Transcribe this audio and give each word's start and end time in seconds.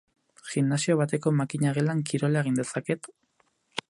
Gimnasio 0.51 0.95
bateko 1.01 1.33
makina-gelan 1.41 2.03
kirola 2.11 2.43
egin 2.45 2.59
dezaket? 2.61 3.13